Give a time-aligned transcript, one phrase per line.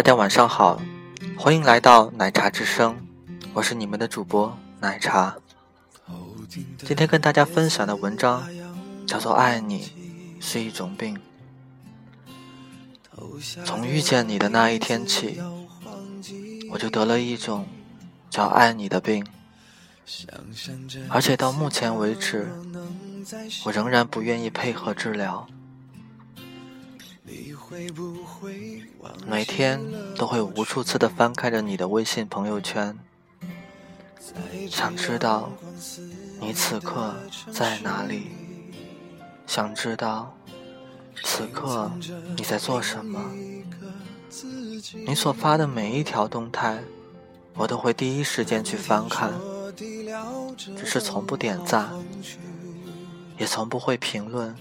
[0.00, 0.80] 大家晚上好，
[1.36, 2.96] 欢迎来到奶茶之声，
[3.52, 5.36] 我是你们的主播奶茶。
[6.78, 8.48] 今天跟大家分享的文章
[9.06, 9.92] 叫做《爱你
[10.40, 11.18] 是一种病》。
[13.66, 15.38] 从遇见你的那一天起，
[16.70, 17.68] 我就得了一种
[18.30, 19.22] 叫爱你的病，
[21.10, 22.48] 而且到目前为止，
[23.66, 25.46] 我仍然不愿意配合治疗。
[29.26, 29.80] 每天
[30.16, 32.98] 都会无数次的翻开着你的微信朋友圈，
[34.70, 35.50] 想知道
[36.40, 37.14] 你此刻
[37.52, 38.28] 在哪里，
[39.46, 40.34] 想知道
[41.22, 41.90] 此刻
[42.36, 43.20] 你在做什么。
[45.06, 46.82] 你所发的每一条动态，
[47.54, 49.32] 我都会第一时间去翻看，
[49.76, 51.90] 只是从不点赞，
[53.38, 54.56] 也从不会评论。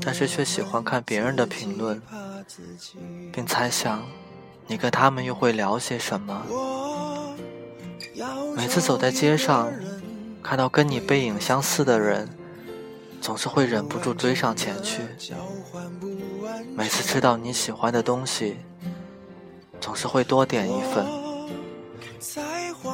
[0.00, 2.00] 但是却喜欢看别人的评论，
[3.32, 4.02] 并猜想
[4.66, 6.46] 你跟他们又会聊些什么。
[8.56, 9.72] 每次走在街上，
[10.42, 12.28] 看到跟你背影相似的人，
[13.20, 15.02] 总是会忍不住追上前去。
[16.74, 18.56] 每次吃到你喜欢的东西，
[19.80, 21.06] 总是会多点一份。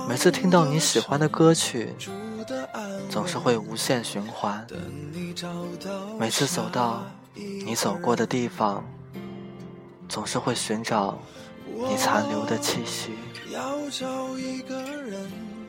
[0.08, 1.94] 每次听到你喜欢的歌曲。
[3.18, 4.64] 总是会无限循环。
[6.20, 8.84] 每次走到你走过的地方，
[10.08, 11.18] 总是会寻找
[11.66, 13.10] 你残留的气息。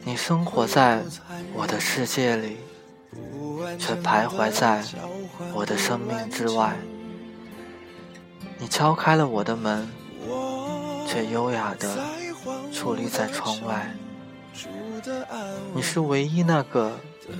[0.03, 1.01] 你生活在
[1.55, 2.57] 我的世界里，
[3.79, 4.85] 却徘徊在
[5.51, 6.77] 我的生命之外。
[8.59, 9.89] 你敲开了我的门，
[11.07, 11.97] 却优雅地
[12.71, 13.91] 矗立在窗外。
[15.73, 16.91] 你是唯一那个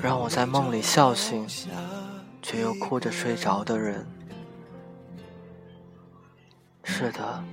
[0.02, 1.48] 让我在梦里笑醒，
[2.42, 4.06] 却又哭着睡着的人。
[6.84, 7.44] 是的，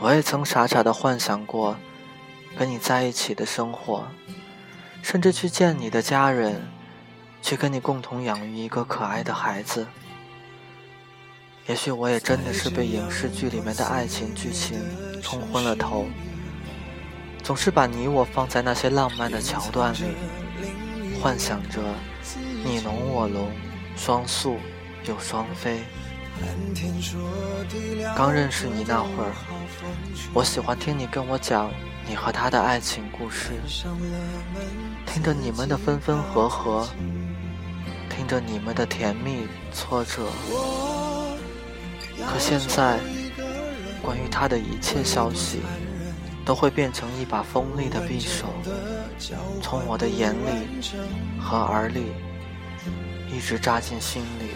[0.00, 1.76] 我也曾傻傻的幻想过
[2.56, 4.06] 跟你在一起的生活，
[5.02, 6.60] 甚至去见你的家人，
[7.42, 9.86] 去跟你共同养育一个可爱的孩子。
[11.66, 14.82] 也许我也真的是被影视剧里面的爱情剧情
[15.22, 16.06] 冲昏了头。
[17.42, 20.14] 总是把你我放在那些浪漫的桥段里，
[21.20, 21.82] 幻想着
[22.64, 23.52] 你侬我侬，
[23.94, 24.56] 双宿
[25.04, 25.80] 又双飞。
[28.16, 29.32] 刚认识你那会儿，
[30.32, 31.70] 我喜欢听你跟我讲
[32.08, 33.50] 你和他的爱情故事，
[35.04, 36.88] 听着你们的分分合合，
[38.08, 40.26] 听着你们的甜蜜挫折。
[42.26, 42.98] 可现在，
[44.00, 45.60] 关于他的一切消息。
[46.44, 48.46] 都会变成一把锋利的匕首，
[49.62, 50.82] 从我的眼里
[51.40, 52.12] 和耳里
[53.30, 54.50] 一直扎进心里。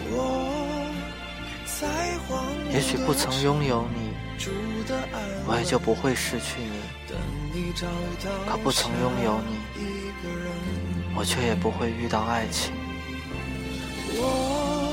[2.71, 4.11] 也许不曾拥有你，
[5.45, 6.79] 我也就不会失去你；
[8.49, 9.59] 可不曾拥有你，
[11.15, 12.73] 我却也不会遇到爱情。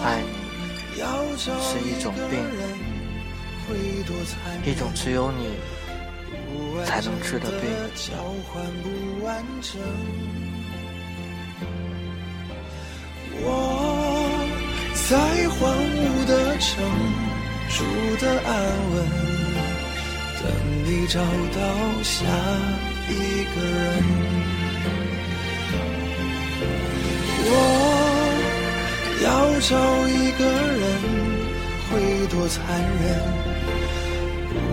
[0.04, 0.98] 爱你
[1.38, 2.44] 是一种病，
[4.64, 5.56] 一种只有你。
[6.84, 7.70] 才能治的病。
[13.44, 13.46] 我
[15.08, 15.10] 在
[15.48, 15.58] 荒
[15.98, 16.70] 芜的城
[17.70, 17.76] 住
[18.20, 18.50] 的安
[18.92, 18.94] 稳，
[20.38, 20.44] 等
[20.84, 21.58] 你找到
[22.02, 22.12] 下
[23.08, 23.10] 一
[23.52, 23.82] 个人。
[27.44, 27.50] 我
[29.24, 29.26] 要
[29.60, 29.70] 找
[30.08, 30.40] 一个
[30.80, 30.84] 人，
[31.88, 31.90] 会
[32.28, 32.60] 多残
[33.02, 33.51] 忍？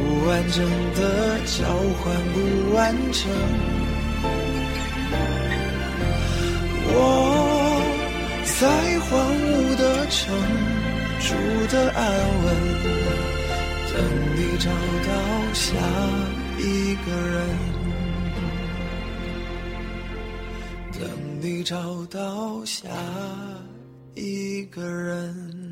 [0.10, 0.66] 不完整
[0.96, 1.68] 的交
[2.02, 2.04] 换
[2.34, 3.30] 不完整，
[6.88, 6.98] 我
[8.60, 8.66] 在
[9.02, 9.48] 荒芜
[9.78, 10.18] 的城
[11.22, 11.28] 住
[11.72, 12.02] 的安
[12.44, 12.48] 稳，
[13.94, 13.96] 等
[14.36, 14.66] 你找
[15.06, 15.12] 到
[15.54, 15.68] 下
[16.58, 16.60] 一
[17.06, 17.38] 个人，
[20.94, 21.02] 等
[21.40, 22.90] 你找到下
[24.16, 25.69] 一个人。